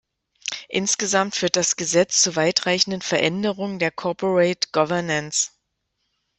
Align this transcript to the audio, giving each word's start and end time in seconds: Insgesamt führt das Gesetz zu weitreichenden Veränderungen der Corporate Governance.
Insgesamt 0.67 1.35
führt 1.35 1.55
das 1.55 1.75
Gesetz 1.75 2.23
zu 2.23 2.35
weitreichenden 2.35 3.03
Veränderungen 3.03 3.77
der 3.77 3.91
Corporate 3.91 4.69
Governance. 4.71 5.51